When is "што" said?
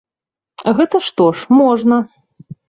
1.09-1.27